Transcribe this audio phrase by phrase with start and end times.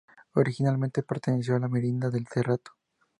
[0.33, 2.71] Originalmente perteneció a la Merindad del Cerrato.